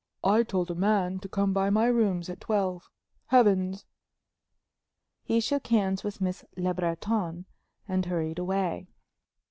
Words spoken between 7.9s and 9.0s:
hurried away.